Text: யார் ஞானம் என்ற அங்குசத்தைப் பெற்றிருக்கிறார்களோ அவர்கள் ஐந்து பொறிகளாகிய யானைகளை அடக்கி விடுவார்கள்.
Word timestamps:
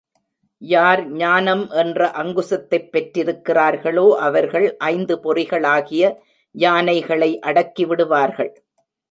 யார் 0.61 1.09
ஞானம் 1.11 1.69
என்ற 1.69 2.07
அங்குசத்தைப் 2.07 2.89
பெற்றிருக்கிறார்களோ 2.91 4.15
அவர்கள் 4.19 4.77
ஐந்து 4.77 5.19
பொறிகளாகிய 5.23 6.15
யானைகளை 6.55 7.39
அடக்கி 7.39 7.85
விடுவார்கள். 7.85 8.51